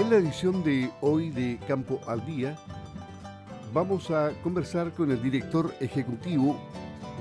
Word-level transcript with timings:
En 0.00 0.08
la 0.08 0.16
edición 0.16 0.64
de 0.64 0.90
hoy 1.02 1.28
de 1.28 1.58
Campo 1.68 2.00
al 2.06 2.24
Día, 2.24 2.56
vamos 3.74 4.10
a 4.10 4.30
conversar 4.42 4.92
con 4.92 5.10
el 5.10 5.22
director 5.22 5.74
ejecutivo 5.78 6.58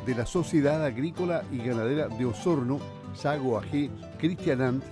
de 0.06 0.16
la 0.16 0.26
Sociedad 0.26 0.86
Agrícola 0.86 1.44
y 1.52 1.58
Ganadera 1.58 2.08
de 2.08 2.26
Osorno, 2.26 2.80
Sago 3.14 3.58
AG, 3.58 3.90
Cristian 4.18 4.62
Ant, 4.62 4.84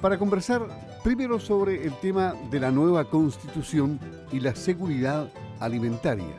para 0.00 0.18
conversar 0.18 0.66
primero 1.04 1.38
sobre 1.38 1.84
el 1.84 1.92
tema 2.00 2.34
de 2.50 2.60
la 2.60 2.70
nueva 2.70 3.04
constitución 3.04 4.00
y 4.32 4.40
la 4.40 4.54
seguridad 4.54 5.30
alimentaria, 5.60 6.34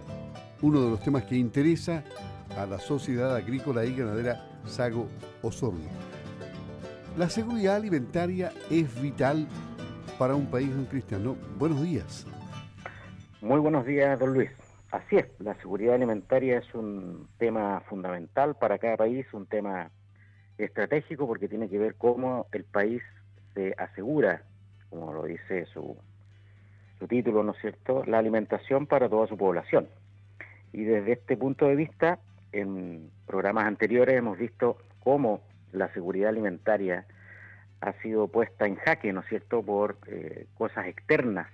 uno 0.64 0.82
de 0.82 0.90
los 0.90 1.04
temas 1.04 1.26
que 1.26 1.38
interesa 1.38 2.04
a 2.58 2.66
la 2.66 2.80
Sociedad 2.80 3.36
Agrícola 3.36 3.86
y 3.86 3.96
Ganadera 3.96 4.44
Sago 4.66 5.08
Osorno. 5.44 5.88
La 7.16 7.30
seguridad 7.30 7.76
alimentaria 7.76 8.52
es 8.72 9.00
vital 9.00 9.48
para 10.20 10.36
un 10.36 10.48
país, 10.48 10.70
don 10.76 10.86
Cristian, 10.86 11.38
Buenos 11.58 11.82
días. 11.82 12.28
Muy 13.42 13.58
buenos 13.62 13.86
días, 13.86 14.20
don 14.20 14.34
Luis. 14.34 14.50
Así 14.92 15.16
es, 15.16 15.28
la 15.40 15.56
seguridad 15.62 15.96
alimentaria 15.96 16.58
es 16.58 16.76
un 16.76 17.30
tema 17.38 17.82
fundamental 17.88 18.56
para 18.56 18.78
cada 18.80 18.98
país, 18.98 19.26
un 19.32 19.46
tema 19.46 19.90
estratégico 20.58 21.26
porque 21.26 21.48
tiene 21.48 21.70
que 21.70 21.78
ver 21.78 21.96
cómo 21.96 22.48
el 22.52 22.66
país 22.66 23.02
se 23.54 23.74
asegura, 23.78 24.44
como 24.90 25.14
lo 25.14 25.24
dice 25.24 25.66
su, 25.68 25.96
su 27.00 27.08
título, 27.08 27.42
¿no 27.42 27.54
es 27.54 27.62
cierto?, 27.62 28.04
la 28.06 28.20
alimentación 28.20 28.88
para 28.88 29.08
toda 29.08 29.26
su 29.28 29.38
población. 29.38 29.88
Y 30.74 30.84
desde 30.84 31.14
este 31.14 31.38
punto 31.38 31.66
de 31.66 31.78
vista, 31.78 32.20
en 32.52 33.10
programas 33.26 33.68
anteriores 33.68 34.18
hemos 34.18 34.38
visto 34.38 34.80
cómo 35.00 35.40
la 35.72 35.88
seguridad 35.94 36.30
alimentaria 36.30 37.06
ha 37.82 37.94
sido 38.02 38.28
puesta 38.28 38.68
en 38.68 38.76
jaque, 38.76 39.14
¿no 39.14 39.22
es 39.22 39.28
cierto?, 39.28 39.64
por 39.64 39.98
eh, 40.08 40.48
cosas 40.58 40.88
externas, 40.88 41.48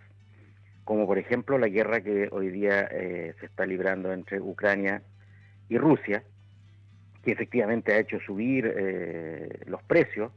como 0.84 1.06
por 1.08 1.18
ejemplo 1.18 1.58
la 1.58 1.68
guerra 1.68 2.02
que 2.02 2.30
hoy 2.32 2.50
día 2.50 2.88
eh, 2.92 3.34
se 3.40 3.46
está 3.46 3.66
librando 3.66 4.14
entre 4.14 4.40
Ucrania 4.40 5.02
y 5.70 5.78
Rusia, 5.78 6.24
que 7.24 7.32
efectivamente 7.32 7.94
ha 7.94 8.00
hecho 8.00 8.20
subir 8.20 8.72
eh, 8.78 9.60
los 9.66 9.82
precios, 9.84 10.32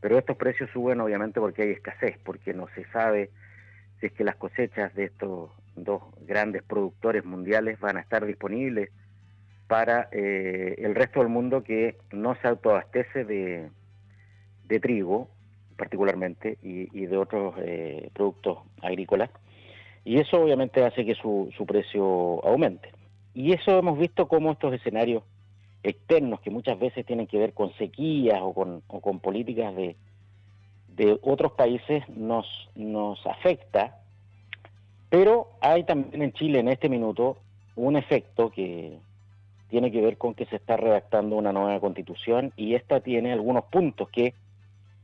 pero 0.00 0.18
estos 0.18 0.36
precios 0.36 0.68
suben 0.70 1.00
obviamente 1.00 1.40
porque 1.40 1.62
hay 1.62 1.70
escasez, 1.70 2.18
porque 2.24 2.52
no 2.52 2.68
se 2.74 2.84
sabe 2.86 3.30
si 4.00 4.06
es 4.06 4.12
que 4.12 4.24
las 4.24 4.36
cosechas 4.36 4.94
de 4.94 5.04
estos 5.04 5.50
dos 5.76 6.02
grandes 6.26 6.62
productores 6.62 7.24
mundiales 7.24 7.78
van 7.80 7.96
a 7.96 8.00
estar 8.00 8.24
disponibles 8.26 8.90
para 9.66 10.08
eh, 10.12 10.74
el 10.78 10.94
resto 10.94 11.20
del 11.20 11.28
mundo 11.28 11.64
que 11.64 11.96
no 12.12 12.34
se 12.36 12.48
autoabastece 12.48 13.24
de, 13.24 13.70
de 14.68 14.80
trigo 14.80 15.28
particularmente 15.76 16.58
y, 16.62 16.86
de 17.06 17.16
otros 17.16 17.54
eh, 17.58 18.10
productos 18.14 18.58
agrícolas. 18.80 19.30
Y 20.04 20.18
eso 20.18 20.40
obviamente 20.40 20.84
hace 20.84 21.04
que 21.04 21.14
su, 21.14 21.52
su 21.56 21.66
precio 21.66 22.44
aumente. 22.46 22.90
Y 23.34 23.52
eso 23.52 23.78
hemos 23.78 23.98
visto 23.98 24.28
como 24.28 24.52
estos 24.52 24.72
escenarios 24.74 25.24
externos 25.82 26.40
que 26.40 26.50
muchas 26.50 26.78
veces 26.78 27.04
tienen 27.04 27.26
que 27.26 27.38
ver 27.38 27.52
con 27.52 27.72
sequías 27.74 28.38
o 28.40 28.52
con, 28.54 28.82
o 28.86 29.00
con 29.00 29.18
políticas 29.18 29.74
de, 29.74 29.96
de 30.88 31.18
otros 31.22 31.52
países 31.52 32.08
nos, 32.08 32.46
nos 32.74 33.24
afecta, 33.26 33.98
pero 35.10 35.48
hay 35.60 35.84
también 35.84 36.22
en 36.22 36.32
Chile 36.32 36.60
en 36.60 36.68
este 36.68 36.88
minuto 36.88 37.38
un 37.76 37.96
efecto 37.96 38.50
que, 38.50 38.98
tiene 39.74 39.90
que 39.90 40.00
ver 40.00 40.18
con 40.18 40.34
que 40.34 40.46
se 40.46 40.54
está 40.54 40.76
redactando 40.76 41.34
una 41.34 41.52
nueva 41.52 41.80
constitución 41.80 42.52
y 42.56 42.76
esta 42.76 43.00
tiene 43.00 43.32
algunos 43.32 43.64
puntos 43.64 44.08
que 44.08 44.32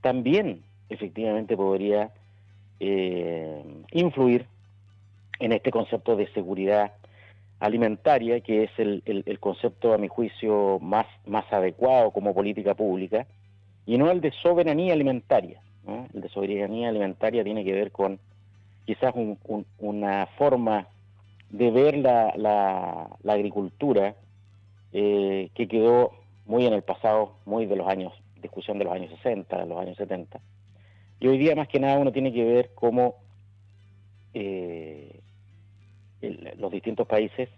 también 0.00 0.62
efectivamente 0.88 1.56
podría 1.56 2.10
eh, 2.80 3.62
influir 3.92 4.46
en 5.38 5.52
este 5.52 5.70
concepto 5.70 6.16
de 6.16 6.26
seguridad 6.32 6.92
alimentaria, 7.58 8.40
que 8.40 8.64
es 8.64 8.70
el, 8.78 9.38
concepto, 9.38 9.92
a 9.92 9.98
mi 9.98 10.08
juicio, 10.08 10.78
más, 10.80 11.06
más 11.26 11.50
adecuado 11.52 12.10
como 12.10 12.34
política 12.34 12.74
pública, 12.74 13.26
y 13.86 13.98
no 13.98 14.10
el 14.10 14.20
de 14.20 14.32
soberanía 14.42 14.92
alimentaria. 14.92 15.60
El 16.14 16.20
de 16.20 16.28
soberanía 16.28 16.88
alimentaria 16.88 17.44
tiene 17.44 17.64
que 17.64 17.72
ver 17.72 17.90
con 17.90 18.18
quizás 18.86 19.14
una 19.78 20.26
forma 20.38 20.86
de 21.50 21.70
ver 21.70 21.96
la, 21.98 22.32
la 22.36 23.32
agricultura 23.32 24.14
eh, 24.92 25.50
que 25.54 25.68
quedó 25.68 26.12
muy 26.46 26.66
en 26.66 26.72
el 26.72 26.82
pasado, 26.82 27.34
muy 27.44 27.66
de 27.66 27.76
los 27.76 27.86
años, 27.86 28.12
discusión 28.40 28.78
de 28.78 28.84
los 28.84 28.92
años 28.92 29.10
60, 29.16 29.58
de 29.58 29.66
los 29.66 29.78
años 29.80 29.96
70. 29.96 30.40
Y 31.20 31.28
hoy 31.28 31.38
día 31.38 31.54
más 31.54 31.68
que 31.68 31.80
nada 31.80 31.98
uno 31.98 32.12
tiene 32.12 32.32
que 32.32 32.44
ver 32.44 32.70
cómo 32.74 33.16
eh, 34.32 35.20
los 36.20 36.70
distintos 36.70 37.06
países 37.06 37.48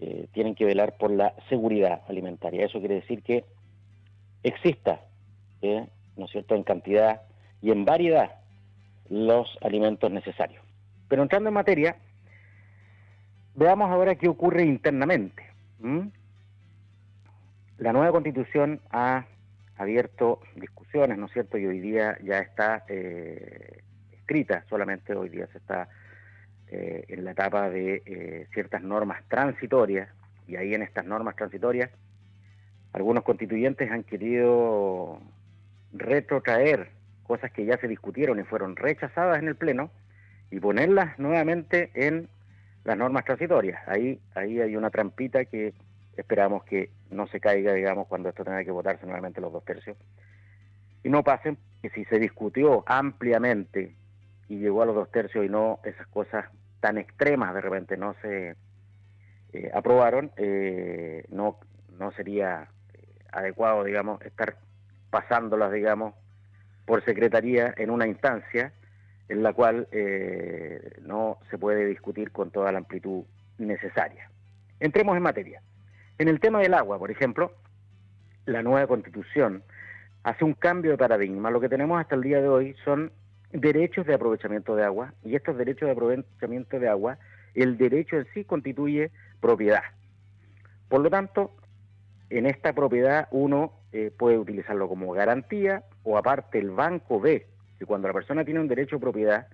eh, 0.00 0.26
tienen 0.32 0.54
que 0.54 0.64
velar 0.64 0.96
por 0.96 1.10
la 1.10 1.34
seguridad 1.48 2.02
alimentaria. 2.08 2.66
Eso 2.66 2.78
quiere 2.78 2.96
decir 2.96 3.22
que 3.22 3.44
exista, 4.42 5.00
¿no 5.62 6.24
es 6.26 6.30
cierto?, 6.30 6.54
en 6.54 6.62
cantidad 6.62 7.22
y 7.62 7.70
en 7.70 7.84
variedad 7.84 8.32
los 9.08 9.58
alimentos 9.62 10.10
necesarios. 10.10 10.62
Pero 11.08 11.22
entrando 11.22 11.48
en 11.48 11.54
materia, 11.54 11.96
veamos 13.54 13.90
ahora 13.90 14.14
qué 14.16 14.28
ocurre 14.28 14.64
internamente. 14.64 15.42
La 17.78 17.92
nueva 17.92 18.12
constitución 18.12 18.80
ha 18.90 19.26
abierto 19.76 20.40
discusiones, 20.56 21.18
¿no 21.18 21.26
es 21.26 21.32
cierto? 21.32 21.58
Y 21.58 21.66
hoy 21.66 21.80
día 21.80 22.18
ya 22.22 22.38
está 22.38 22.84
eh, 22.88 23.82
escrita, 24.12 24.64
solamente 24.68 25.14
hoy 25.14 25.28
día 25.28 25.46
se 25.48 25.58
está 25.58 25.88
eh, 26.68 27.04
en 27.08 27.24
la 27.24 27.32
etapa 27.32 27.68
de 27.70 28.02
eh, 28.06 28.46
ciertas 28.52 28.82
normas 28.82 29.22
transitorias, 29.28 30.08
y 30.46 30.56
ahí 30.56 30.74
en 30.74 30.82
estas 30.82 31.04
normas 31.04 31.36
transitorias 31.36 31.90
algunos 32.94 33.24
constituyentes 33.24 33.90
han 33.90 34.04
querido 34.04 35.20
retrotraer 35.92 36.90
cosas 37.24 37.50
que 37.50 37.64
ya 37.64 37.76
se 37.78 37.88
discutieron 37.88 38.38
y 38.38 38.44
fueron 38.44 38.76
rechazadas 38.76 39.38
en 39.40 39.48
el 39.48 39.56
Pleno 39.56 39.90
y 40.50 40.60
ponerlas 40.60 41.18
nuevamente 41.18 41.90
en 41.94 42.28
las 42.84 42.96
normas 42.96 43.24
transitorias. 43.24 43.80
Ahí, 43.88 44.20
ahí 44.36 44.60
hay 44.60 44.76
una 44.76 44.90
trampita 44.90 45.44
que 45.44 45.74
esperamos 46.16 46.64
que 46.64 46.90
no 47.10 47.26
se 47.26 47.40
caiga, 47.40 47.72
digamos, 47.72 48.06
cuando 48.06 48.28
esto 48.28 48.44
tenga 48.44 48.64
que 48.64 48.70
votarse 48.70 49.06
nuevamente 49.06 49.40
los 49.40 49.52
dos 49.52 49.64
tercios. 49.64 49.96
Y 51.02 51.08
no 51.08 51.22
pasen 51.22 51.58
que 51.82 51.90
si 51.90 52.04
se 52.06 52.18
discutió 52.18 52.82
ampliamente 52.86 53.94
y 54.48 54.58
llegó 54.58 54.82
a 54.82 54.86
los 54.86 54.94
dos 54.94 55.10
tercios 55.10 55.44
y 55.44 55.48
no 55.48 55.80
esas 55.84 56.06
cosas 56.08 56.46
tan 56.80 56.98
extremas 56.98 57.54
de 57.54 57.60
repente 57.60 57.96
no 57.96 58.14
se 58.20 58.56
eh, 59.54 59.70
aprobaron, 59.72 60.32
eh, 60.36 61.24
no, 61.30 61.58
no 61.98 62.10
sería 62.12 62.68
eh, 62.92 62.98
adecuado, 63.32 63.84
digamos, 63.84 64.20
estar 64.22 64.56
pasándolas, 65.10 65.72
digamos, 65.72 66.14
por 66.84 67.04
secretaría 67.04 67.72
en 67.76 67.90
una 67.90 68.06
instancia 68.06 68.72
en 69.28 69.42
la 69.42 69.54
cual 69.54 69.88
no 71.00 71.38
se 71.48 71.56
puede 71.56 71.86
discutir 71.86 72.30
con 72.30 72.50
toda 72.50 72.70
la 72.72 72.78
amplitud 72.78 73.24
necesaria. 73.56 74.28
Entremos 74.80 75.16
en 75.16 75.22
materia. 75.22 75.62
En 76.18 76.28
el 76.28 76.38
tema 76.38 76.60
del 76.60 76.74
agua, 76.74 76.98
por 76.98 77.10
ejemplo, 77.10 77.52
la 78.46 78.62
nueva 78.62 78.86
constitución 78.86 79.64
hace 80.22 80.44
un 80.44 80.54
cambio 80.54 80.92
de 80.92 80.98
paradigma. 80.98 81.50
Lo 81.50 81.60
que 81.60 81.68
tenemos 81.68 82.00
hasta 82.00 82.14
el 82.14 82.22
día 82.22 82.40
de 82.40 82.48
hoy 82.48 82.76
son 82.84 83.12
derechos 83.52 84.06
de 84.06 84.14
aprovechamiento 84.14 84.76
de 84.76 84.84
agua 84.84 85.12
y 85.24 85.34
estos 85.34 85.56
derechos 85.56 85.86
de 85.86 85.92
aprovechamiento 85.92 86.78
de 86.78 86.88
agua, 86.88 87.18
el 87.54 87.76
derecho 87.78 88.16
en 88.16 88.26
sí 88.32 88.44
constituye 88.44 89.10
propiedad. 89.40 89.82
Por 90.88 91.00
lo 91.00 91.10
tanto, 91.10 91.52
en 92.30 92.46
esta 92.46 92.72
propiedad 92.72 93.28
uno 93.30 93.72
eh, 93.92 94.12
puede 94.16 94.38
utilizarlo 94.38 94.88
como 94.88 95.12
garantía 95.12 95.84
o 96.04 96.16
aparte 96.16 96.58
el 96.58 96.70
banco 96.70 97.20
ve 97.20 97.46
que 97.78 97.86
cuando 97.86 98.08
la 98.08 98.14
persona 98.14 98.44
tiene 98.44 98.60
un 98.60 98.68
derecho 98.68 98.96
de 98.96 99.00
propiedad, 99.00 99.48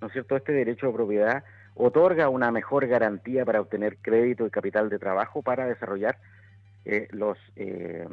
¿no 0.00 0.08
es 0.08 0.12
cierto? 0.12 0.36
Este 0.36 0.52
derecho 0.52 0.88
de 0.88 0.92
propiedad 0.92 1.44
otorga 1.80 2.28
una 2.28 2.50
mejor 2.50 2.86
garantía 2.86 3.44
para 3.44 3.60
obtener 3.60 3.96
crédito 3.98 4.46
y 4.46 4.50
capital 4.50 4.88
de 4.88 4.98
trabajo 4.98 5.42
para 5.42 5.66
desarrollar 5.66 6.18
eh, 6.84 7.08
los 7.10 7.38
eh, 7.56 8.06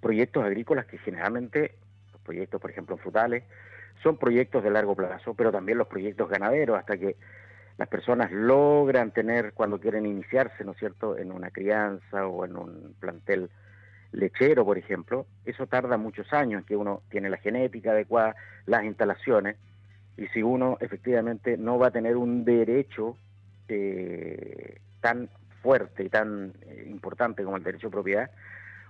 proyectos 0.00 0.44
agrícolas 0.44 0.86
que 0.86 0.98
generalmente, 0.98 1.74
los 2.12 2.20
proyectos 2.22 2.60
por 2.60 2.70
ejemplo 2.70 2.96
frutales, 2.96 3.44
son 4.02 4.18
proyectos 4.18 4.62
de 4.62 4.70
largo 4.70 4.94
plazo, 4.94 5.34
pero 5.34 5.52
también 5.52 5.78
los 5.78 5.88
proyectos 5.88 6.28
ganaderos, 6.28 6.78
hasta 6.78 6.96
que 6.96 7.16
las 7.78 7.88
personas 7.88 8.32
logran 8.32 9.10
tener, 9.10 9.52
cuando 9.52 9.78
quieren 9.78 10.06
iniciarse, 10.06 10.64
¿no 10.64 10.72
es 10.72 10.78
cierto?, 10.78 11.18
en 11.18 11.32
una 11.32 11.50
crianza 11.50 12.26
o 12.26 12.44
en 12.44 12.56
un 12.56 12.94
plantel 12.98 13.50
lechero, 14.12 14.64
por 14.64 14.78
ejemplo, 14.78 15.26
eso 15.44 15.66
tarda 15.66 15.96
muchos 15.98 16.32
años, 16.32 16.64
que 16.64 16.76
uno 16.76 17.02
tiene 17.10 17.28
la 17.28 17.36
genética 17.36 17.90
adecuada, 17.90 18.34
las 18.64 18.84
instalaciones, 18.84 19.56
y 20.16 20.26
si 20.28 20.42
uno 20.42 20.78
efectivamente 20.80 21.56
no 21.56 21.78
va 21.78 21.88
a 21.88 21.90
tener 21.90 22.16
un 22.16 22.44
derecho 22.44 23.16
eh, 23.68 24.80
tan 25.00 25.28
fuerte 25.62 26.04
y 26.04 26.08
tan 26.08 26.54
eh, 26.62 26.86
importante 26.88 27.44
como 27.44 27.56
el 27.56 27.62
derecho 27.62 27.88
a 27.88 27.90
propiedad, 27.90 28.30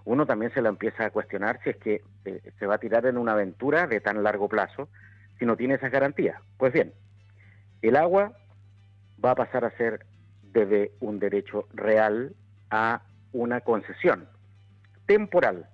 uno 0.05 0.25
también 0.25 0.52
se 0.52 0.62
lo 0.62 0.69
empieza 0.69 1.06
a 1.06 1.11
cuestionar 1.11 1.58
si 1.64 1.70
es 1.70 1.76
que 1.76 2.02
eh, 2.25 2.52
se 2.58 2.67
va 2.67 2.76
a 2.76 2.78
tirar 2.78 3.06
en 3.06 3.19
una 3.19 3.32
aventura 3.32 3.87
de 3.87 4.00
tan 4.00 4.23
largo 4.23 4.49
plazo 4.49 4.88
si 5.38 5.46
no 5.46 5.56
tiene 5.56 5.75
esas 5.75 5.90
garantías. 5.90 6.40
Pues 6.58 6.73
bien, 6.73 6.93
el 7.82 7.96
agua 7.96 8.37
va 9.23 9.32
a 9.32 9.34
pasar 9.34 9.64
a 9.64 9.76
ser 9.76 10.06
desde 10.52 10.93
un 11.00 11.19
derecho 11.19 11.67
real 11.75 12.34
a 12.70 13.02
una 13.32 13.61
concesión 13.61 14.28
temporal, 15.06 15.67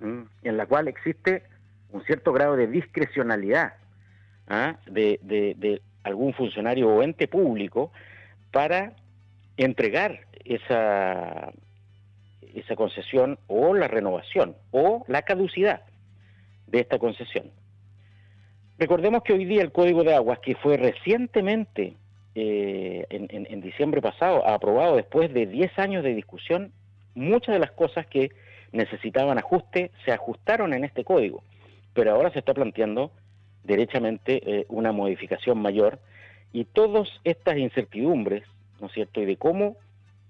en 0.00 0.56
la 0.56 0.66
cual 0.66 0.88
existe 0.88 1.44
un 1.90 2.02
cierto 2.04 2.32
grado 2.32 2.56
de 2.56 2.66
discrecionalidad 2.66 3.74
¿ah? 4.50 4.76
de, 4.86 5.80
algún 6.02 6.34
funcionario 6.34 6.88
o 6.88 7.02
ente 7.02 7.28
público 7.28 7.92
para 8.50 8.94
entregar 9.56 10.26
esa, 10.44 11.52
esa 12.54 12.76
concesión 12.76 13.38
o 13.46 13.74
la 13.74 13.88
renovación 13.88 14.56
o 14.70 15.04
la 15.08 15.22
caducidad 15.22 15.82
de 16.66 16.80
esta 16.80 16.98
concesión. 16.98 17.50
Recordemos 18.78 19.22
que 19.22 19.34
hoy 19.34 19.44
día 19.44 19.62
el 19.62 19.72
Código 19.72 20.02
de 20.04 20.14
Aguas, 20.14 20.38
que 20.38 20.54
fue 20.54 20.76
recientemente, 20.78 21.96
eh, 22.34 23.04
en, 23.10 23.60
diciembre 23.60 24.00
pasado, 24.00 24.46
aprobado 24.48 24.96
después 24.96 25.32
de 25.34 25.46
10 25.46 25.78
años 25.78 26.02
de 26.02 26.14
discusión, 26.14 26.72
muchas 27.14 27.52
de 27.52 27.58
las 27.58 27.72
cosas 27.72 28.06
que 28.06 28.30
necesitaban 28.72 29.36
ajuste 29.36 29.90
se 30.04 30.12
ajustaron 30.12 30.72
en 30.72 30.84
este 30.84 31.04
código, 31.04 31.42
pero 31.92 32.12
ahora 32.12 32.30
se 32.30 32.38
está 32.38 32.54
planteando 32.54 33.10
derechamente 33.64 34.40
eh, 34.44 34.66
una 34.68 34.92
modificación 34.92 35.60
mayor 35.60 35.98
y 36.52 36.64
todas 36.64 37.08
estas 37.24 37.56
incertidumbres, 37.58 38.44
¿no 38.80 38.86
es 38.86 38.92
cierto?, 38.92 39.20
y 39.20 39.26
de 39.26 39.36
cómo 39.36 39.76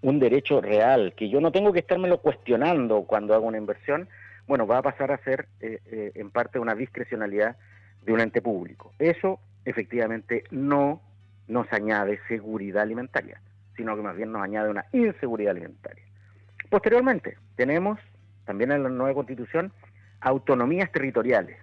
un 0.03 0.19
derecho 0.19 0.61
real, 0.61 1.15
que 1.15 1.29
yo 1.29 1.41
no 1.41 1.53
tengo 1.53 1.73
que 1.73 1.81
estármelo 1.81 2.19
cuestionando 2.19 3.03
cuando 3.03 3.35
hago 3.35 3.47
una 3.47 3.59
inversión, 3.59 4.09
bueno, 4.47 4.67
va 4.67 4.79
a 4.79 4.83
pasar 4.83 5.13
a 5.13 5.19
ser 5.19 5.47
eh, 5.61 6.13
en 6.15 6.31
parte 6.31 6.59
una 6.59 6.75
discrecionalidad 6.75 7.57
de 8.03 8.13
un 8.13 8.21
ente 8.21 8.43
público. 8.43 8.93
Eso 8.99 9.39
efectivamente 9.65 10.45
no 10.51 11.01
nos 11.49 11.71
añade 11.73 12.19
seguridad 12.29 12.83
alimentaria, 12.83 13.41
sino 13.77 13.95
que 13.97 14.03
más 14.03 14.17
bien 14.17 14.33
nos 14.33 14.43
añade 14.43 14.71
una 14.71 14.87
inseguridad 14.93 15.53
alimentaria. 15.53 16.03
Posteriormente, 16.69 17.37
tenemos 17.57 17.99
también 18.45 18.73
en 18.73 18.83
la 18.83 18.89
nueva 18.89 19.15
constitución 19.15 19.73
autonomías 20.21 20.91
territoriales. 20.93 21.57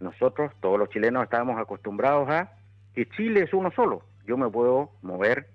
Nosotros, 0.00 0.52
todos 0.60 0.78
los 0.78 0.88
chilenos, 0.88 1.22
estábamos 1.22 1.58
acostumbrados 1.60 2.28
a 2.30 2.52
que 2.94 3.08
Chile 3.10 3.42
es 3.42 3.52
uno 3.52 3.70
solo. 3.70 4.02
Yo 4.26 4.36
me 4.36 4.48
puedo 4.48 4.90
mover 5.02 5.46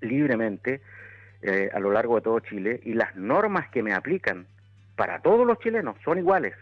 libremente 0.00 0.80
eh, 1.42 1.70
a 1.72 1.80
lo 1.80 1.90
largo 1.90 2.16
de 2.16 2.22
todo 2.22 2.40
Chile 2.40 2.80
y 2.84 2.94
las 2.94 3.14
normas 3.16 3.68
que 3.68 3.82
me 3.82 3.92
aplican 3.92 4.46
para 4.94 5.20
todos 5.20 5.46
los 5.46 5.58
chilenos 5.58 5.96
son 6.04 6.18
iguales. 6.18 6.54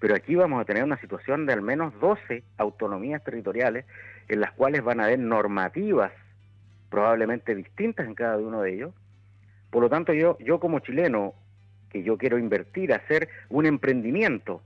Pero 0.00 0.14
aquí 0.14 0.34
vamos 0.34 0.60
a 0.60 0.64
tener 0.64 0.84
una 0.84 1.00
situación 1.00 1.46
de 1.46 1.52
al 1.52 1.62
menos 1.62 1.98
12 2.00 2.42
autonomías 2.58 3.22
territoriales 3.24 3.84
en 4.28 4.40
las 4.40 4.52
cuales 4.52 4.82
van 4.82 5.00
a 5.00 5.04
haber 5.04 5.18
normativas 5.18 6.12
probablemente 6.90 7.54
distintas 7.54 8.06
en 8.06 8.14
cada 8.14 8.38
uno 8.38 8.62
de 8.62 8.74
ellos. 8.74 8.94
Por 9.70 9.82
lo 9.82 9.90
tanto, 9.90 10.12
yo, 10.12 10.38
yo 10.38 10.60
como 10.60 10.78
chileno, 10.78 11.34
que 11.90 12.02
yo 12.02 12.16
quiero 12.18 12.38
invertir, 12.38 12.92
hacer 12.92 13.28
un 13.48 13.66
emprendimiento, 13.66 14.62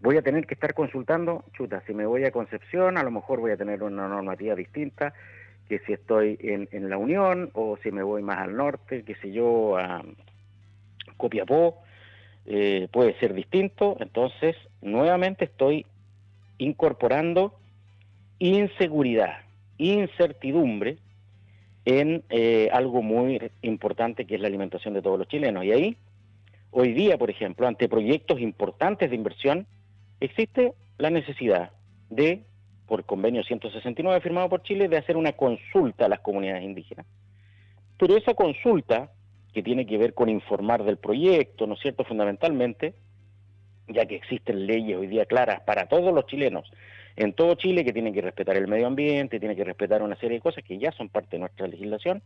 voy 0.00 0.16
a 0.16 0.22
tener 0.22 0.46
que 0.46 0.54
estar 0.54 0.74
consultando, 0.74 1.44
chuta, 1.52 1.82
si 1.86 1.94
me 1.94 2.06
voy 2.06 2.24
a 2.24 2.30
Concepción, 2.30 2.98
a 2.98 3.02
lo 3.02 3.10
mejor 3.10 3.40
voy 3.40 3.50
a 3.50 3.56
tener 3.56 3.82
una 3.82 4.08
normativa 4.08 4.54
distinta 4.54 5.12
que 5.68 5.80
si 5.80 5.92
estoy 5.92 6.38
en, 6.40 6.88
la 6.88 6.96
Unión 6.96 7.50
o 7.52 7.76
si 7.82 7.90
me 7.90 8.02
voy 8.02 8.22
más 8.22 8.38
al 8.38 8.56
norte, 8.56 9.02
que 9.02 9.14
si 9.16 9.32
yo, 9.32 9.76
a 9.76 10.02
Copiapó, 11.16 11.82
eh, 12.46 12.88
puede 12.90 13.18
ser 13.18 13.34
distinto, 13.34 13.96
entonces 14.00 14.56
nuevamente 14.80 15.44
estoy 15.44 15.84
incorporando 16.56 17.54
inseguridad, 18.38 19.40
incertidumbre 19.76 20.96
en 21.84 22.22
eh, 22.30 22.70
algo 22.72 23.02
muy 23.02 23.50
importante 23.62 24.24
que 24.24 24.36
es 24.36 24.40
la 24.40 24.48
alimentación 24.48 24.94
de 24.94 25.02
todos 25.02 25.18
los 25.18 25.28
chilenos. 25.28 25.64
Y 25.64 25.72
ahí, 25.72 25.96
hoy 26.70 26.92
día, 26.92 27.18
por 27.18 27.28
ejemplo, 27.28 27.66
ante 27.66 27.88
proyectos 27.88 28.40
importantes 28.40 29.10
de 29.10 29.16
inversión, 29.16 29.66
existe 30.20 30.72
la 30.98 31.10
necesidad 31.10 31.72
de, 32.10 32.44
por 32.86 33.04
convenio 33.04 33.42
169 33.42 34.20
firmado 34.20 34.48
por 34.48 34.62
Chile, 34.62 34.88
de 34.88 34.96
hacer 34.96 35.16
una 35.16 35.32
consulta 35.32 36.06
a 36.06 36.08
las 36.08 36.20
comunidades 36.20 36.64
indígenas. 36.64 37.06
Pero 37.98 38.16
esa 38.16 38.34
consulta 38.34 39.10
que 39.52 39.62
tiene 39.62 39.86
que 39.86 39.98
ver 39.98 40.14
con 40.14 40.28
informar 40.28 40.84
del 40.84 40.98
proyecto, 40.98 41.66
¿no 41.66 41.74
es 41.74 41.80
cierto?, 41.80 42.04
fundamentalmente, 42.04 42.94
ya 43.88 44.06
que 44.06 44.16
existen 44.16 44.66
leyes 44.66 44.96
hoy 44.96 45.06
día 45.06 45.24
claras 45.24 45.60
para 45.62 45.86
todos 45.86 46.14
los 46.14 46.26
chilenos, 46.26 46.70
en 47.16 47.32
todo 47.32 47.54
Chile, 47.54 47.84
que 47.84 47.92
tienen 47.92 48.14
que 48.14 48.20
respetar 48.20 48.56
el 48.56 48.68
medio 48.68 48.86
ambiente, 48.86 49.40
tienen 49.40 49.56
que 49.56 49.64
respetar 49.64 50.02
una 50.02 50.14
serie 50.16 50.36
de 50.36 50.42
cosas 50.42 50.62
que 50.62 50.78
ya 50.78 50.92
son 50.92 51.08
parte 51.08 51.30
de 51.32 51.40
nuestra 51.40 51.66
legislación, 51.66 52.22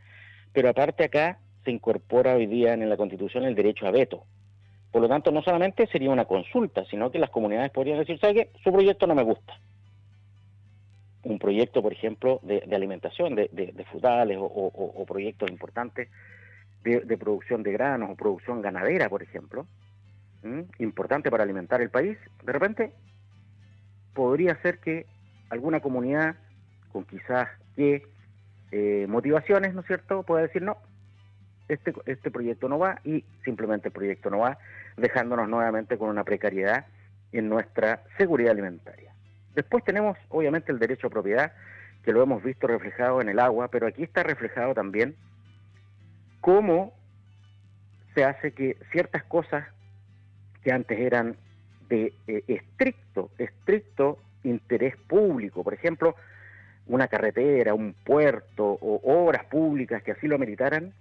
pero 0.52 0.68
aparte 0.68 1.04
acá 1.04 1.38
se 1.64 1.70
incorpora 1.70 2.34
hoy 2.34 2.46
día 2.46 2.74
en 2.74 2.86
la 2.88 2.96
Constitución 2.96 3.44
el 3.44 3.54
derecho 3.54 3.86
a 3.86 3.90
veto. 3.90 4.24
Por 4.92 5.02
lo 5.02 5.08
tanto, 5.08 5.32
no 5.32 5.42
solamente 5.42 5.86
sería 5.88 6.10
una 6.10 6.26
consulta, 6.26 6.84
sino 6.84 7.10
que 7.10 7.18
las 7.18 7.30
comunidades 7.30 7.72
podrían 7.72 7.98
decir, 7.98 8.18
¿sabe 8.20 8.34
qué? 8.34 8.50
Su 8.62 8.70
proyecto 8.70 9.06
no 9.06 9.14
me 9.14 9.22
gusta. 9.22 9.54
Un 11.24 11.38
proyecto, 11.38 11.82
por 11.82 11.92
ejemplo, 11.92 12.40
de, 12.42 12.62
alimentación, 12.74 13.34
de, 13.34 13.86
frutales 13.90 14.38
o 14.40 15.04
proyectos 15.06 15.50
importantes 15.50 16.08
de, 16.84 17.16
producción 17.16 17.62
de 17.62 17.72
granos 17.72 18.10
o 18.10 18.16
producción 18.16 18.60
ganadera, 18.60 19.08
por 19.08 19.22
ejemplo, 19.22 19.66
importante 20.78 21.30
para 21.30 21.44
alimentar 21.44 21.80
el 21.80 21.90
país, 21.90 22.18
de 22.42 22.52
repente 22.52 22.92
podría 24.12 24.60
ser 24.60 24.78
que 24.78 25.06
alguna 25.50 25.80
comunidad 25.80 26.36
con 26.92 27.04
quizás 27.04 27.48
qué 27.76 28.02
eh, 28.72 29.06
motivaciones, 29.08 29.74
¿no 29.74 29.82
es 29.82 29.86
cierto?, 29.86 30.24
pueda 30.24 30.42
decir 30.42 30.62
no, 30.62 30.76
este, 31.74 31.92
este 32.06 32.30
proyecto 32.30 32.68
no 32.68 32.78
va 32.78 33.00
y 33.04 33.24
simplemente 33.44 33.88
el 33.88 33.92
proyecto 33.92 34.30
no 34.30 34.38
va, 34.38 34.58
dejándonos 34.96 35.48
nuevamente 35.48 35.98
con 35.98 36.08
una 36.08 36.24
precariedad 36.24 36.86
en 37.32 37.48
nuestra 37.48 38.02
seguridad 38.18 38.52
alimentaria. 38.52 39.12
Después 39.54 39.84
tenemos, 39.84 40.16
obviamente, 40.28 40.72
el 40.72 40.78
derecho 40.78 41.08
a 41.08 41.10
propiedad, 41.10 41.52
que 42.04 42.12
lo 42.12 42.22
hemos 42.22 42.42
visto 42.42 42.66
reflejado 42.66 43.20
en 43.20 43.28
el 43.28 43.38
agua, 43.38 43.68
pero 43.68 43.86
aquí 43.86 44.02
está 44.02 44.22
reflejado 44.22 44.74
también 44.74 45.14
cómo 46.40 46.92
se 48.14 48.24
hace 48.24 48.52
que 48.52 48.76
ciertas 48.90 49.24
cosas 49.24 49.66
que 50.62 50.72
antes 50.72 50.98
eran 50.98 51.36
de 51.88 52.12
eh, 52.26 52.44
estricto, 52.48 53.30
estricto 53.38 54.18
interés 54.42 54.96
público, 54.96 55.62
por 55.62 55.74
ejemplo, 55.74 56.16
una 56.86 57.08
carretera, 57.08 57.74
un 57.74 57.94
puerto 57.94 58.64
o 58.64 59.00
obras 59.04 59.44
públicas 59.44 60.02
que 60.02 60.12
así 60.12 60.26
lo 60.26 60.34
ameritaran, 60.34 60.92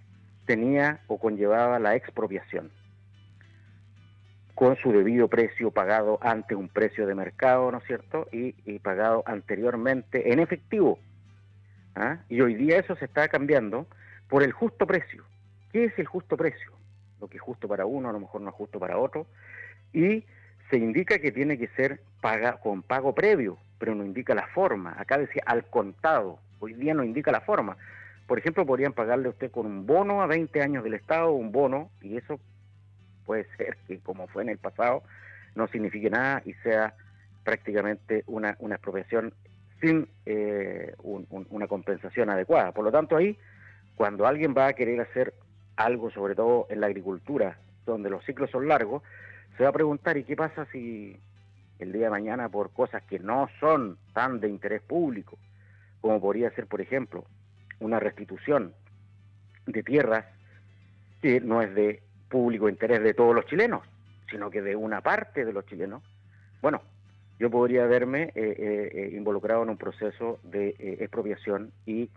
tenía 0.51 1.00
o 1.08 1.17
conllevaba 1.17 1.79
la 1.79 1.96
expropiación 1.96 2.72
con 4.53 4.75
su 4.75 4.91
debido 4.91 5.29
precio 5.29 5.72
pagado 5.72 6.20
ante 6.22 6.55
un 6.55 6.67
precio 6.67 7.08
de 7.08 7.15
mercado, 7.15 7.72
¿no 7.72 7.77
es 7.77 7.86
cierto? 7.86 8.27
Y, 8.34 8.51
pagado 8.79 9.24
anteriormente 9.25 10.34
en 10.34 10.39
efectivo. 10.39 11.00
¿ah? 11.96 12.17
Y 12.27 12.41
hoy 12.41 12.55
día 12.55 12.79
eso 12.79 12.98
se 12.98 13.05
está 13.05 13.29
cambiando 13.29 13.88
por 14.27 14.43
el 14.43 14.51
justo 14.51 14.86
precio. 14.86 15.24
¿Qué 15.72 15.86
es 15.86 15.98
el 15.98 16.05
justo 16.05 16.36
precio? 16.36 16.74
Lo 17.22 17.29
que 17.29 17.38
es 17.38 17.41
justo 17.41 17.70
para 17.70 17.86
uno 17.86 18.10
a 18.10 18.12
lo 18.12 18.20
mejor 18.20 18.41
no 18.41 18.50
es 18.50 18.55
justo 18.55 18.77
para 18.77 18.98
otro. 18.98 19.27
Y 19.93 20.25
se 20.70 20.75
indica 20.75 21.20
que 21.20 21.31
tiene 21.31 21.58
que 21.58 21.70
ser 21.77 22.01
paga, 22.20 22.58
con 22.60 22.84
pago 22.84 23.15
previo, 23.15 23.58
pero 23.79 23.96
no 23.96 24.03
indica 24.03 24.36
la 24.36 24.48
forma. 24.48 24.96
Acá 25.00 25.17
decía 25.17 25.43
al 25.46 25.63
contado, 25.63 26.39
hoy 26.60 26.74
día 26.74 26.93
no 26.93 27.05
indica 27.05 27.31
la 27.31 27.39
forma. 27.39 27.77
Por 28.32 28.40
ejemplo, 28.40 28.66
podrían 28.66 28.94
pagarle 28.94 29.28
a 29.28 29.32
usted 29.32 29.52
con 29.52 29.66
un 29.66 29.86
bono 29.86 30.22
a 30.22 30.26
20 30.26 30.62
años 30.62 30.86
del 30.86 30.94
Estado, 30.94 31.34
un 31.34 31.52
bono, 31.52 31.92
y 32.02 32.16
eso 32.16 32.40
puede 33.26 33.46
ser 33.58 33.76
que 33.86 34.00
como 34.00 34.26
fue 34.28 34.44
en 34.44 34.48
el 34.48 34.58
pasado, 34.58 35.04
no 35.54 35.68
signifique 35.68 36.10
nada 36.10 36.42
y 36.46 36.54
sea 36.64 36.94
prácticamente 37.44 38.24
una, 38.28 38.52
expropiación 38.52 39.34
sin 39.82 40.08
eh, 40.26 40.96
una 41.04 41.68
compensación 41.68 42.30
adecuada. 42.30 42.72
Por 42.72 42.86
lo 42.86 42.92
tanto, 42.94 43.18
ahí, 43.18 43.38
cuando 43.96 44.26
alguien 44.26 44.56
va 44.58 44.68
a 44.68 44.74
querer 44.76 45.02
hacer 45.02 45.34
algo, 45.76 46.10
sobre 46.10 46.34
todo 46.34 46.68
en 46.70 46.80
la 46.80 46.88
agricultura, 46.88 47.58
donde 47.86 48.10
los 48.10 48.24
ciclos 48.24 48.50
son 48.50 48.66
largos, 48.66 49.04
se 49.58 49.64
va 49.64 49.72
a 49.72 49.74
preguntar, 49.74 50.16
¿y 50.16 50.24
qué 50.24 50.38
pasa 50.38 50.66
si 50.72 51.20
el 51.80 51.92
día 51.92 52.06
de 52.06 52.12
mañana 52.12 52.48
por 52.48 52.72
cosas 52.72 53.04
que 53.04 53.20
no 53.20 53.50
son 53.60 53.98
tan 54.14 54.40
de 54.40 54.48
interés 54.48 54.82
público, 54.82 55.38
como 56.00 56.22
podría 56.22 56.50
ser, 56.52 56.68
por 56.68 56.80
ejemplo, 56.80 57.26
una 57.82 58.00
restitución 58.00 58.74
de 59.66 59.84
tierras 59.84 60.26
que 61.22 61.40
no 61.42 61.62
es 61.62 61.76
de 61.76 62.02
público 62.30 62.70
interés 62.70 63.04
de 63.04 63.14
todos 63.14 63.36
los 63.36 63.46
chilenos, 63.46 63.84
sino 64.30 64.50
que 64.50 64.62
de 64.62 64.76
una 64.76 65.02
parte 65.02 65.46
de 65.46 65.54
los 65.54 65.66
chilenos, 65.66 66.02
bueno, 66.62 66.82
yo 67.40 67.52
podría 67.52 67.86
verme 67.86 68.24
eh, 68.24 68.32
eh, 68.36 68.92
eh, 68.94 69.10
involucrado 69.16 69.64
en 69.64 69.70
un 69.70 69.78
proceso 69.78 70.40
de 70.44 70.70
expropiación 71.00 71.72
y 71.86 72.10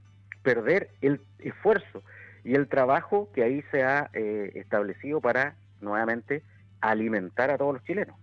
perder 0.42 0.90
el 1.00 1.21
esfuerzo 1.40 2.02
y 2.44 2.54
el 2.54 2.68
trabajo 2.68 3.30
que 3.35 3.42
ahí 3.42 3.62
se 3.71 3.83
ha 3.83 4.11
eh, 4.12 4.52
establecido 4.54 5.21
para 5.21 5.56
nuevamente 5.80 6.42
alimentar 6.80 7.50
a 7.50 7.59
todos 7.59 7.75
los 7.75 7.85
chilenos. 7.85 8.16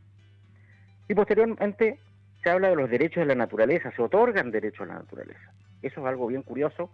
Y 1.09 1.15
posteriormente 1.15 1.99
se 2.43 2.49
habla 2.49 2.69
de 2.69 2.75
los 2.75 2.89
derechos 2.89 3.21
de 3.21 3.25
la 3.25 3.35
naturaleza, 3.35 3.91
se 3.91 4.01
otorgan 4.01 4.51
derechos 4.51 4.81
a 4.81 4.93
la 4.93 4.99
naturaleza. 4.99 5.51
Eso 5.81 6.01
es 6.01 6.07
algo 6.07 6.27
bien 6.27 6.43
curioso 6.43 6.89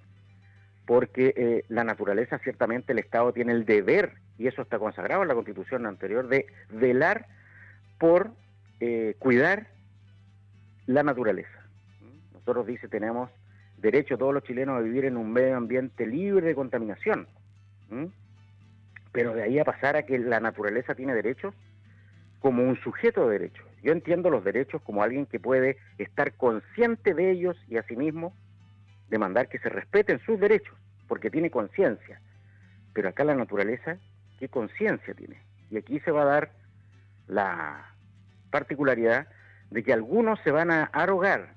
porque 0.88 1.34
eh, 1.36 1.65
la 1.67 1.84
naturaleza 1.84 2.39
ciertamente 2.39 2.94
el 2.94 3.00
Estado 3.00 3.34
tiene 3.34 3.51
el 3.51 3.65
deber, 3.65 4.13
y 4.38 4.48
eso 4.48 4.62
está 4.62 4.79
consagrado 4.79 5.22
en 5.22 5.27
la 5.27 5.36
constitución 5.36 5.86
anterior, 5.86 6.29
de 6.29 6.48
velar 6.72 7.27
por 8.00 8.32
eh, 8.79 9.15
cuidar 9.20 9.67
la 10.86 11.03
naturaleza. 11.03 11.50
Nosotros 12.32 12.65
dice 12.65 12.88
tenemos 12.88 13.29
derecho 13.77 14.17
todos 14.17 14.34
los 14.34 14.44
chilenos 14.44 14.77
a 14.77 14.82
vivir 14.82 15.03
en 15.03 15.17
un 15.17 15.32
medio 15.34 15.58
ambiente 15.58 16.08
libre 16.08 16.48
de 16.48 16.56
contaminación. 16.56 17.27
Pero 19.12 19.34
de 19.34 19.44
ahí 19.44 19.60
a 19.60 19.65
pasar 19.65 19.98
a 19.98 20.03
que 20.03 20.17
la 20.17 20.39
naturaleza 20.39 20.96
tiene 20.96 21.13
derechos 21.13 21.53
como 22.39 22.63
un 22.63 22.77
sujeto 22.77 23.27
de 23.27 23.39
derechos. 23.39 23.65
Yo 23.84 23.91
entiendo 23.91 24.29
los 24.29 24.44
derechos 24.44 24.82
como 24.84 25.03
alguien 25.03 25.25
que 25.25 25.39
puede 25.39 25.77
estar 25.98 26.34
consciente 26.34 27.13
de 27.13 27.32
ellos 27.32 27.58
y 27.67 27.75
asimismo 27.75 28.34
demandar 29.10 29.50
que 29.50 29.60
se 29.60 29.70
respeten 29.70 30.20
sus 30.26 30.40
derechos, 30.40 30.76
porque 31.08 31.30
tiene 31.30 31.50
conciencia. 31.50 32.20
Pero 32.94 33.10
acá 33.10 33.24
la 33.24 33.36
naturaleza, 33.36 33.98
¿qué 34.40 34.50
conciencia 34.50 35.14
tiene? 35.14 35.42
Y 35.70 35.78
aquí 35.78 36.00
se 36.02 36.12
va 36.12 36.24
a 36.24 36.26
dar 36.26 36.52
la 37.28 37.94
particularidad 38.50 39.28
de 39.70 39.84
que 39.84 39.94
algunos 39.94 40.40
se 40.42 40.52
van 40.52 40.72
a 40.72 40.86
arrogar 40.86 41.54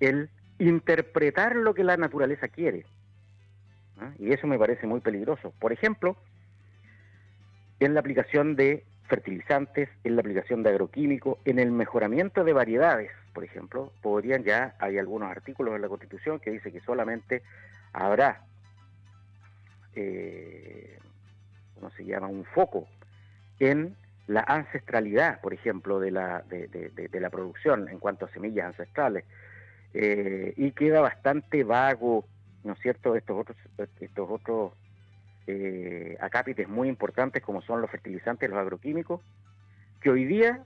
el 0.00 0.28
interpretar 0.58 1.56
lo 1.56 1.74
que 1.74 1.84
la 1.84 1.96
naturaleza 1.96 2.48
quiere. 2.48 2.84
¿ah? 4.00 4.12
Y 4.18 4.32
eso 4.32 4.46
me 4.46 4.58
parece 4.58 4.86
muy 4.86 5.00
peligroso. 5.00 5.52
Por 5.58 5.72
ejemplo, 5.72 6.16
en 7.80 7.94
la 7.94 8.00
aplicación 8.00 8.56
de 8.56 8.84
fertilizantes, 9.08 9.88
en 10.04 10.16
la 10.16 10.20
aplicación 10.20 10.62
de 10.62 10.70
agroquímicos, 10.70 11.38
en 11.44 11.58
el 11.58 11.70
mejoramiento 11.70 12.44
de 12.44 12.52
variedades, 12.52 13.10
por 13.32 13.44
ejemplo, 13.44 13.92
podrían 14.02 14.44
ya, 14.44 14.74
hay 14.78 14.98
algunos 14.98 15.30
artículos 15.30 15.74
en 15.74 15.82
la 15.82 15.88
Constitución 15.88 16.40
que 16.40 16.50
dice 16.50 16.72
que 16.72 16.80
solamente 16.80 17.42
habrá, 17.92 18.42
eh, 19.94 20.98
¿cómo 21.74 21.90
se 21.90 22.04
llama?, 22.04 22.28
un 22.28 22.44
foco 22.44 22.86
en 23.58 23.96
la 24.26 24.40
ancestralidad, 24.40 25.40
por 25.40 25.52
ejemplo, 25.52 26.00
de 26.00 26.10
la, 26.10 26.42
de, 26.42 27.20
la 27.20 27.30
producción 27.30 27.88
en 27.88 27.98
cuanto 27.98 28.26
a 28.26 28.30
semillas 28.30 28.66
ancestrales, 28.66 29.24
eh, 29.94 30.54
y 30.56 30.72
queda 30.72 31.00
bastante 31.00 31.64
vago, 31.64 32.24
¿no 32.64 32.74
es 32.74 32.78
cierto?, 32.80 33.16
estos 33.16 33.40
otros, 33.40 33.56
estos 34.00 34.30
otros 34.30 34.72
eh, 35.46 36.16
acápites 36.20 36.68
muy 36.68 36.88
importantes 36.88 37.42
como 37.42 37.62
son 37.62 37.80
los 37.80 37.90
fertilizantes, 37.90 38.48
los 38.48 38.58
agroquímicos, 38.58 39.20
que 40.00 40.10
hoy 40.10 40.24
día 40.24 40.64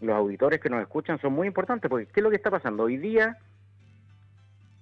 los 0.00 0.16
auditores 0.16 0.60
que 0.60 0.68
nos 0.68 0.82
escuchan 0.82 1.18
son 1.20 1.32
muy 1.32 1.46
importantes, 1.46 1.88
porque 1.88 2.06
¿qué 2.06 2.20
es 2.20 2.24
lo 2.24 2.30
que 2.30 2.36
está 2.36 2.50
pasando? 2.50 2.84
Hoy 2.84 2.96
día, 2.96 3.38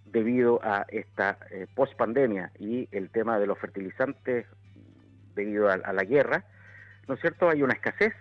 debido 0.07 0.61
a 0.63 0.87
esta 0.89 1.39
eh, 1.51 1.67
post-pandemia 1.75 2.53
y 2.59 2.89
el 2.93 3.11
tema 3.11 3.39
de 3.39 3.47
los 3.47 3.59
fertilizantes 3.59 4.47
debido 5.35 5.69
a, 5.69 5.93
la 5.93 6.05
guerra, 6.05 6.45
¿no 7.09 7.15
es 7.15 7.21
cierto? 7.21 7.49
Hay 7.49 7.63
una 7.63 7.75
escasez, 7.75 8.15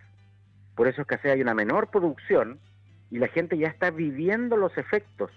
por 0.76 0.88
eso 0.88 1.02
escasez 1.02 1.34
hay 1.34 1.42
una 1.42 1.54
menor 1.54 1.90
producción 1.90 2.60
y 3.12 3.20
la 3.20 3.28
gente 3.28 3.58
ya 3.58 3.68
está 3.68 3.92
viviendo 3.92 4.58
los 4.58 4.76
efectos 4.78 5.32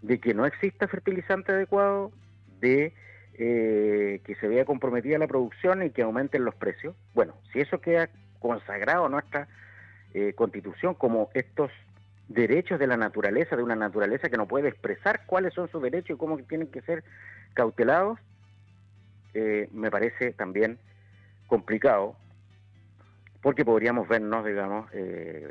de 0.00 0.18
que 0.18 0.34
no 0.34 0.46
exista 0.46 0.88
fertilizante 0.88 1.52
adecuado, 1.52 2.12
de 2.60 2.94
eh, 3.34 4.20
que 4.24 4.34
se 4.36 4.48
vea 4.48 4.64
comprometida 4.64 5.18
la 5.18 5.26
producción 5.26 5.82
y 5.82 5.90
que 5.90 6.02
aumenten 6.02 6.44
los 6.44 6.54
precios. 6.54 6.94
Bueno, 7.14 7.34
si 7.52 7.60
eso 7.60 7.80
queda 7.80 8.08
consagrado 8.38 9.06
en 9.06 9.12
nuestra 9.12 9.48
eh, 10.14 10.32
constitución 10.34 10.94
como 10.94 11.30
estos 11.34 11.70
derechos 12.28 12.78
de 12.78 12.86
la 12.86 12.96
naturaleza, 12.96 13.56
de 13.56 13.62
una 13.62 13.76
naturaleza 13.76 14.30
que 14.30 14.36
no 14.36 14.46
puede 14.46 14.68
expresar 14.68 15.26
cuáles 15.26 15.52
son 15.52 15.68
sus 15.68 15.82
derechos 15.82 16.16
y 16.16 16.18
cómo 16.18 16.38
tienen 16.38 16.68
que 16.68 16.80
ser 16.82 17.04
cautelados, 17.52 18.18
eh, 19.34 19.68
me 19.72 19.90
parece 19.90 20.32
también 20.32 20.78
complicado, 21.46 22.16
porque 23.42 23.64
podríamos 23.64 24.08
vernos, 24.08 24.46
digamos, 24.46 24.88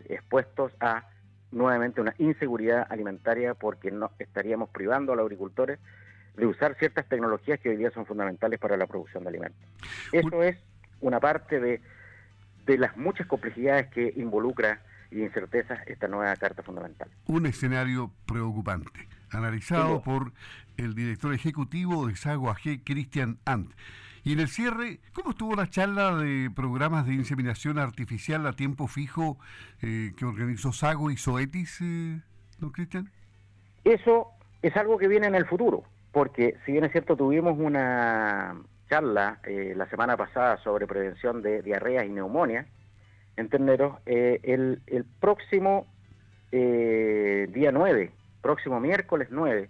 expuestos 0.10 0.72
a 0.80 1.08
nuevamente 1.52 2.02
una 2.02 2.16
inseguridad 2.18 2.88
alimentaria 2.90 3.54
porque 3.54 3.92
no 3.92 4.12
estaríamos 4.18 4.70
privando 4.70 5.14
a 5.14 5.16
los 5.16 5.26
agricultores 5.26 5.80
de 6.36 6.48
usar 6.48 6.76
ciertas 6.76 7.08
tecnologías 7.08 7.60
que 7.60 7.70
hoy 7.70 7.78
día 7.78 7.92
son 7.92 8.06
fundamentales 8.06 8.60
para 8.60 8.78
la 8.78 8.88
producción 8.88 9.24
de 9.24 9.30
alimentos. 9.30 9.62
Eso 10.12 10.42
es 10.42 10.58
una 11.02 11.20
parte 11.20 11.60
de, 11.60 11.82
de 12.66 12.78
las 12.78 12.96
muchas 12.98 13.28
complejidades 13.28 13.88
que 13.88 14.14
involucra 14.16 14.82
y 15.12 15.22
incertezas 15.22 15.80
esta 15.88 16.08
nueva 16.08 16.36
Carta 16.36 16.64
Fundamental. 16.64 17.10
Un 17.28 17.46
escenario 17.46 18.12
preocupante, 18.26 19.08
analizado 19.30 20.02
por 20.02 20.32
el 20.78 20.96
director 20.96 21.34
ejecutivo 21.34 22.08
de 22.08 22.16
Sago 22.16 22.50
AG, 22.50 22.84
Cristian 22.84 23.38
Ant. 23.46 23.72
Y 24.24 24.34
en 24.34 24.40
el 24.40 24.48
cierre, 24.48 25.02
¿cómo 25.14 25.32
estuvo 25.32 25.56
la 25.56 25.70
charla 25.70 26.16
de 26.16 26.50
programas 26.56 27.06
de 27.06 27.14
inseminación 27.14 27.78
artificial 27.78 28.48
a 28.48 28.54
tiempo 28.54 28.88
fijo 28.88 29.38
eh, 29.82 30.14
que 30.18 30.26
organizó 30.26 30.72
Sago 30.72 31.12
y 31.12 31.18
Zoetis, 31.18 31.82
eh, 31.82 32.22
don 32.58 32.72
Cristian? 32.72 33.12
Eso 33.84 34.30
es 34.62 34.76
algo 34.78 34.98
que 34.98 35.10
viene 35.10 35.28
en 35.28 35.36
el 35.36 35.46
futuro 35.46 35.84
porque 36.14 36.56
si 36.66 36.72
bien 36.72 36.86
es 36.86 36.92
cierto, 36.92 37.18
tuvimos 37.18 37.58
una 37.58 38.56
charla 38.94 39.40
eh, 39.46 39.74
la 39.76 39.90
semana 39.90 40.16
pasada 40.16 40.58
sobre 40.58 40.86
prevención 40.86 41.42
de 41.42 41.64
diarreas 41.64 42.06
y 42.06 42.10
neumonía 42.10 42.68
en 43.38 43.50
terneros, 43.50 43.98
eh, 44.06 44.40
el, 44.44 45.06
próximo 45.20 45.88
eh, 46.52 47.48
día 47.50 47.72
9, 47.72 48.12
próximo 48.44 48.80
miércoles 48.80 49.30
9, 49.32 49.68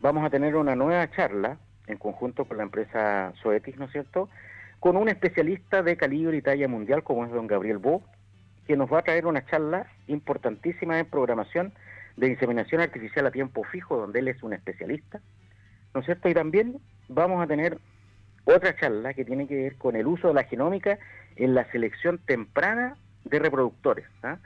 vamos 0.00 0.24
a 0.24 0.30
tener 0.30 0.56
una 0.56 0.74
nueva 0.74 1.08
charla 1.12 1.58
en 1.86 1.98
conjunto 1.98 2.46
con 2.46 2.56
la 2.56 2.64
empresa 2.64 3.32
Zoetis, 3.40 3.76
¿no 3.76 3.84
es 3.84 3.92
cierto?, 3.92 4.28
con 4.80 4.96
un 4.96 5.08
especialista 5.08 5.84
de 5.84 5.96
calibre 5.96 6.36
y 6.36 6.42
talla 6.42 6.66
mundial 6.66 7.04
como 7.04 7.26
es 7.26 7.30
don 7.30 7.46
Gabriel 7.46 7.78
Bo, 7.78 8.02
que 8.66 8.76
nos 8.76 8.92
va 8.92 8.98
a 8.98 9.02
traer 9.02 9.26
una 9.26 9.46
charla 9.46 9.86
importantísima 10.08 10.98
en 10.98 11.06
programación 11.06 11.72
de 12.16 12.26
inseminación 12.26 12.80
artificial 12.80 13.24
a 13.24 13.30
tiempo 13.30 13.62
fijo, 13.62 13.96
donde 13.96 14.18
él 14.18 14.26
es 14.26 14.42
un 14.42 14.52
especialista, 14.52 15.20
¿no 15.94 16.00
es 16.00 16.06
cierto? 16.06 16.28
Y 16.28 16.34
también 16.34 16.80
vamos 17.08 17.40
a 17.40 17.46
tener 17.46 17.78
otra 18.54 18.74
charla 18.76 19.14
que 19.14 19.24
tiene 19.24 19.46
que 19.46 19.56
ver 19.56 19.76
con 19.76 19.96
el 19.96 20.06
uso 20.06 20.28
de 20.28 20.34
la 20.34 20.44
genómica 20.44 20.98
en 21.36 21.54
la 21.54 21.70
selección 21.70 22.18
temprana 22.18 22.96
de 23.24 23.38
reproductores. 23.38 24.06
¿ah? 24.22 24.38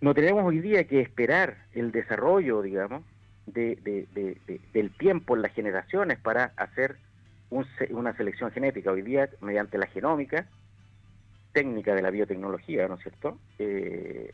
No 0.00 0.14
tenemos 0.14 0.44
hoy 0.44 0.60
día 0.60 0.84
que 0.84 1.00
esperar 1.00 1.56
el 1.72 1.90
desarrollo, 1.92 2.62
digamos, 2.62 3.02
de, 3.46 4.06
del 4.72 4.90
tiempo 4.96 5.36
en 5.36 5.42
las 5.42 5.52
generaciones 5.52 6.18
para 6.18 6.52
hacer 6.56 6.96
una 7.90 8.16
selección 8.16 8.50
genética. 8.50 8.90
Hoy 8.90 9.02
día, 9.02 9.28
mediante 9.40 9.78
la 9.78 9.86
genómica, 9.86 10.46
técnica 11.52 11.94
de 11.94 12.02
la 12.02 12.10
biotecnología, 12.10 12.88
¿no 12.88 12.94
es 12.94 13.02
cierto? 13.02 13.38
Eh, 13.58 14.32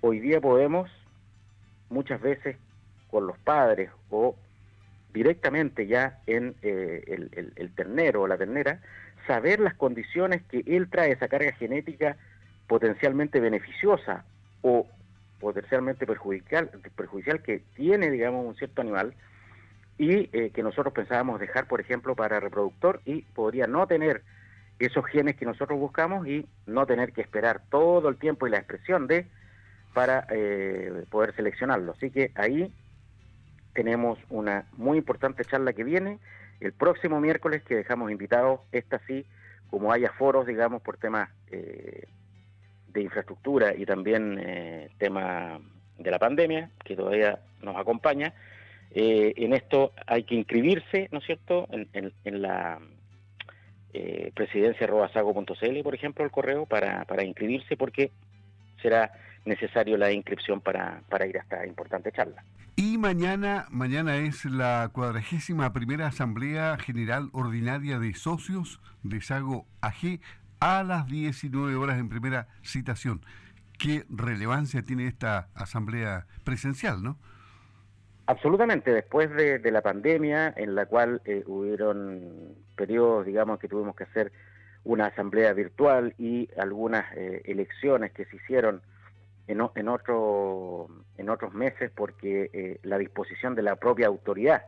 hoy 0.00 0.20
día 0.20 0.40
podemos, 0.40 0.90
muchas 1.90 2.20
veces, 2.20 2.56
con 3.10 3.26
los 3.26 3.38
padres 3.38 3.90
o 4.10 4.36
directamente 5.16 5.86
ya 5.86 6.18
en 6.26 6.54
eh, 6.60 7.02
el, 7.56 7.70
ternero 7.70 8.20
o 8.20 8.28
la 8.28 8.36
ternera, 8.36 8.82
saber 9.26 9.60
las 9.60 9.74
condiciones 9.74 10.42
que 10.42 10.62
él 10.66 10.90
trae, 10.90 11.12
esa 11.12 11.28
carga 11.28 11.52
genética 11.52 12.18
potencialmente 12.66 13.40
beneficiosa 13.40 14.26
o 14.60 14.86
potencialmente 15.40 16.06
perjudicial, 16.06 16.68
perjudicial 16.94 17.42
que 17.42 17.62
tiene, 17.74 18.10
digamos, 18.10 18.44
un 18.44 18.56
cierto 18.56 18.82
animal 18.82 19.14
y 19.96 20.28
eh, 20.36 20.50
que 20.50 20.62
nosotros 20.62 20.92
pensábamos 20.92 21.40
dejar, 21.40 21.66
por 21.66 21.80
ejemplo, 21.80 22.14
para 22.14 22.38
reproductor 22.38 23.00
y 23.06 23.22
podría 23.22 23.66
no 23.66 23.86
tener 23.86 24.22
esos 24.78 25.06
genes 25.06 25.36
que 25.36 25.46
nosotros 25.46 25.78
buscamos 25.78 26.26
y 26.28 26.46
no 26.66 26.84
tener 26.84 27.14
que 27.14 27.22
esperar 27.22 27.62
todo 27.70 28.10
el 28.10 28.18
tiempo 28.18 28.46
y 28.46 28.50
la 28.50 28.58
expresión 28.58 29.06
de 29.06 29.24
para 29.94 30.26
eh, 30.28 31.06
poder 31.08 31.34
seleccionarlo. 31.34 31.92
Así 31.92 32.10
que 32.10 32.32
ahí 32.34 32.70
tenemos 33.76 34.18
una 34.30 34.66
muy 34.72 34.98
importante 34.98 35.44
charla 35.44 35.74
que 35.74 35.84
viene 35.84 36.18
el 36.60 36.72
próximo 36.72 37.20
miércoles 37.20 37.62
que 37.62 37.76
dejamos 37.76 38.10
invitados, 38.10 38.60
esta 38.72 38.98
sí, 39.06 39.26
como 39.68 39.92
haya 39.92 40.10
foros, 40.12 40.46
digamos, 40.46 40.80
por 40.80 40.96
temas 40.96 41.28
eh, 41.50 42.08
de 42.88 43.02
infraestructura 43.02 43.74
y 43.76 43.84
también 43.84 44.40
eh, 44.42 44.88
tema 44.98 45.60
de 45.98 46.10
la 46.10 46.18
pandemia, 46.18 46.70
que 46.82 46.96
todavía 46.96 47.40
nos 47.60 47.76
acompaña. 47.76 48.32
Eh, 48.92 49.34
en 49.36 49.52
esto 49.52 49.92
hay 50.06 50.24
que 50.24 50.34
inscribirse, 50.34 51.08
¿no 51.12 51.18
es 51.18 51.26
cierto?, 51.26 51.68
en, 51.70 52.42
la 52.42 52.78
eh, 53.92 54.32
presidencia 54.34 54.86
por 55.82 55.94
ejemplo, 55.94 56.24
el 56.24 56.30
correo, 56.30 56.64
para, 56.64 57.04
para 57.04 57.24
inscribirse, 57.24 57.76
porque 57.76 58.10
será 58.80 59.12
necesario 59.44 59.98
la 59.98 60.10
inscripción 60.12 60.60
para, 60.62 61.02
para 61.10 61.26
ir 61.26 61.36
a 61.36 61.42
esta 61.42 61.66
importante 61.66 62.10
charla. 62.12 62.42
Y 62.78 62.98
mañana, 62.98 63.66
mañana 63.70 64.18
es 64.18 64.44
la 64.44 64.90
cuadragésima 64.92 65.72
primera 65.72 66.08
Asamblea 66.08 66.76
General 66.76 67.30
Ordinaria 67.32 67.98
de 67.98 68.12
Socios 68.12 68.82
de 69.02 69.22
Sago 69.22 69.64
AG 69.80 70.20
a 70.60 70.82
las 70.82 71.06
19 71.06 71.74
horas 71.74 71.98
en 71.98 72.10
primera 72.10 72.48
citación. 72.62 73.22
qué 73.78 74.04
relevancia 74.10 74.82
tiene 74.82 75.06
esta 75.06 75.48
asamblea 75.54 76.26
presencial, 76.44 77.02
¿no? 77.02 77.16
Absolutamente, 78.26 78.92
después 78.92 79.30
de, 79.30 79.70
la 79.70 79.80
pandemia, 79.80 80.52
en 80.54 80.74
la 80.74 80.84
cual 80.84 81.22
eh, 81.24 81.44
hubieron 81.46 82.56
periodos, 82.74 83.24
digamos, 83.24 83.58
que 83.58 83.68
tuvimos 83.68 83.96
que 83.96 84.04
hacer 84.04 84.32
una 84.84 85.06
asamblea 85.06 85.54
virtual 85.54 86.14
y 86.18 86.50
algunas 86.58 87.10
eh, 87.16 87.40
elecciones 87.46 88.12
que 88.12 88.26
se 88.26 88.36
hicieron 88.36 88.82
en, 89.46 89.60
en, 89.74 89.88
otro, 89.88 90.88
en 91.16 91.30
otros 91.30 91.54
meses 91.54 91.90
porque 91.94 92.50
eh, 92.52 92.78
la 92.82 92.98
disposición 92.98 93.54
de 93.54 93.62
la 93.62 93.76
propia 93.76 94.06
autoridad 94.06 94.64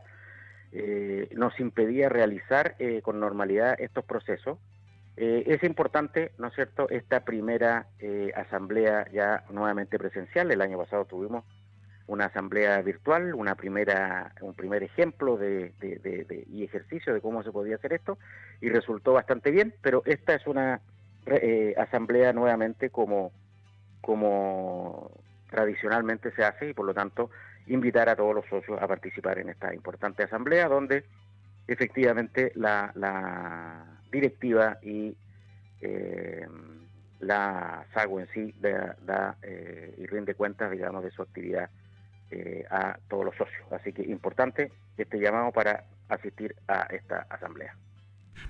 nos 1.31 1.59
impedía 1.59 2.09
realizar 2.09 2.75
con 3.01 3.19
normalidad 3.19 3.75
estos 3.81 4.05
procesos. 4.05 4.59
es 5.17 5.63
importante, 5.63 6.31
¿no 6.37 6.49
es 6.49 6.53
cierto?, 6.53 6.87
esta 6.91 7.25
primera 7.25 7.87
asamblea 8.35 9.07
ya 9.11 9.43
nuevamente 9.49 9.97
presencial. 9.97 10.51
El 10.51 10.61
año 10.61 10.77
pasado 10.77 11.05
tuvimos 11.05 11.43
una 12.09 12.25
asamblea 12.25 12.81
virtual, 12.81 13.35
una 13.35 13.55
primera, 13.55 14.33
un 14.41 14.55
primer 14.55 14.81
ejemplo 14.81 15.37
de, 15.37 15.71
y 16.51 16.63
ejercicio 16.63 17.13
de 17.13 17.21
cómo 17.21 17.43
se 17.43 17.51
podía 17.51 17.75
hacer 17.75 17.93
esto 17.93 18.17
y 18.61 18.69
resultó 18.69 19.13
bastante 19.13 19.51
bien, 19.51 19.75
pero 19.81 20.01
esta 20.05 20.33
es 20.33 20.45
una 20.47 20.81
eh, 21.27 21.75
asamblea 21.77 22.33
nuevamente 22.33 22.89
como, 22.89 23.31
como 24.01 25.11
tradicionalmente 25.49 26.31
se 26.31 26.43
hace 26.43 26.69
y 26.69 26.73
por 26.73 26.85
lo 26.85 26.93
tanto 26.93 27.29
invitar 27.67 28.09
a 28.09 28.15
todos 28.15 28.35
los 28.35 28.45
socios 28.45 28.81
a 28.81 28.87
participar 28.87 29.39
en 29.39 29.49
esta 29.49 29.73
importante 29.73 30.23
asamblea 30.23 30.67
donde 30.67 31.05
efectivamente 31.67 32.51
la, 32.55 33.85
directiva 34.11 34.77
y 34.81 35.15
eh, 35.81 36.47
la 37.19 37.85
SAGO 37.93 38.21
en 38.21 38.27
sí 38.33 38.55
da, 38.59 39.35
eh, 39.43 39.95
y 39.97 40.05
rinde 40.07 40.33
cuentas, 40.33 40.71
digamos, 40.71 41.03
de 41.03 41.11
su 41.11 41.21
actividad 41.21 41.69
eh, 42.31 42.65
a 42.69 42.97
todos 43.07 43.25
los 43.25 43.35
socios. 43.35 43.71
Así 43.71 43.93
que 43.93 44.03
importante 44.03 44.71
este 44.97 45.19
llamado 45.19 45.51
para 45.51 45.85
asistir 46.09 46.55
a 46.67 46.83
esta 46.89 47.27
asamblea. 47.29 47.75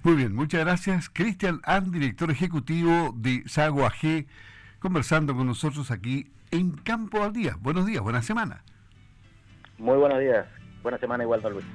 Muy 0.04 0.16
bien, 0.16 0.34
muchas 0.34 0.62
gracias. 0.62 1.10
Cristian 1.10 1.60
An, 1.64 1.92
director 1.92 2.32
ejecutivo 2.32 3.14
de 3.16 3.44
Sago 3.48 3.86
AG, 3.86 4.26
conversando 4.80 5.36
con 5.36 5.48
nosotros 5.48 5.92
aquí 5.92 6.32
en 6.52 6.72
Campo 6.72 7.24
al 7.24 7.34
Día. 7.34 7.56
Buenos 7.60 7.86
días, 7.86 8.02
buena 8.02 8.22
semana. 8.22 8.64
Muy 9.78 9.98
buenos 9.98 10.20
días. 10.20 10.46
Buena 10.82 10.98
semana 10.98 11.24
igual, 11.24 11.42
don 11.42 11.54
Luis. 11.54 11.66